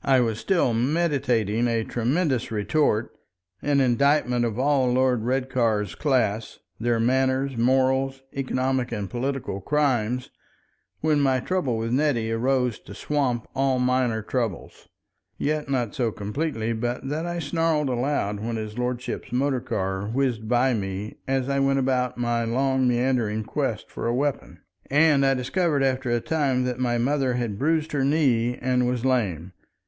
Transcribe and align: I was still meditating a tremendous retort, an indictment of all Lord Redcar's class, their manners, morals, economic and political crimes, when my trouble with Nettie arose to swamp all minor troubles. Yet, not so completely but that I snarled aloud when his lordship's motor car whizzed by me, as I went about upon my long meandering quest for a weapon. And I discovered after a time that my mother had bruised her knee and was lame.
I 0.00 0.20
was 0.20 0.38
still 0.38 0.72
meditating 0.72 1.66
a 1.66 1.84
tremendous 1.84 2.50
retort, 2.50 3.10
an 3.60 3.80
indictment 3.80 4.44
of 4.46 4.58
all 4.58 4.90
Lord 4.90 5.24
Redcar's 5.24 5.94
class, 5.94 6.60
their 6.80 6.98
manners, 7.00 7.58
morals, 7.58 8.22
economic 8.32 8.90
and 8.90 9.10
political 9.10 9.60
crimes, 9.60 10.30
when 11.00 11.20
my 11.20 11.40
trouble 11.40 11.76
with 11.76 11.90
Nettie 11.92 12.32
arose 12.32 12.78
to 12.78 12.94
swamp 12.94 13.48
all 13.54 13.78
minor 13.80 14.22
troubles. 14.22 14.88
Yet, 15.36 15.68
not 15.68 15.94
so 15.94 16.10
completely 16.10 16.72
but 16.72 17.06
that 17.06 17.26
I 17.26 17.38
snarled 17.38 17.90
aloud 17.90 18.40
when 18.40 18.56
his 18.56 18.78
lordship's 18.78 19.32
motor 19.32 19.60
car 19.60 20.06
whizzed 20.06 20.48
by 20.48 20.72
me, 20.72 21.16
as 21.26 21.50
I 21.50 21.58
went 21.58 21.80
about 21.80 22.12
upon 22.12 22.22
my 22.22 22.44
long 22.44 22.88
meandering 22.88 23.44
quest 23.44 23.90
for 23.90 24.06
a 24.06 24.14
weapon. 24.14 24.60
And 24.88 25.26
I 25.26 25.34
discovered 25.34 25.82
after 25.82 26.08
a 26.08 26.20
time 26.20 26.64
that 26.64 26.78
my 26.78 26.96
mother 26.96 27.34
had 27.34 27.58
bruised 27.58 27.92
her 27.92 28.04
knee 28.04 28.56
and 28.56 28.86
was 28.88 29.04
lame. 29.04 29.52